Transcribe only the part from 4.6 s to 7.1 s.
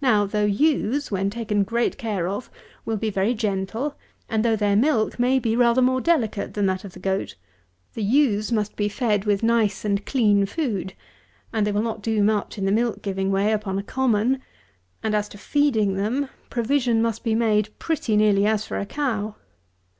milk may be rather more delicate than that of the